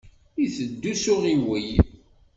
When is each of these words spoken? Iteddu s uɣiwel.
Iteddu 0.43 0.93
s 1.01 1.03
uɣiwel. 1.13 1.73